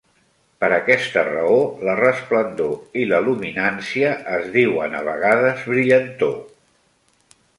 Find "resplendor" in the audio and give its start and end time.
1.99-2.73